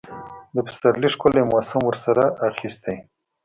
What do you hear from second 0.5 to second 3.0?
د پسرلي ښکلي موسم ورسره اخیستی.